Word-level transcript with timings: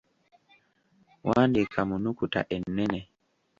Wandiika 1.29 1.79
mu 1.87 1.95
nnukuta 1.97 2.41
ennene. 2.55 3.01